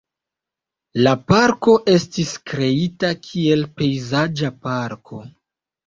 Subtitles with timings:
[1.07, 5.27] La parko estis kreita kiel pejzaĝa parko.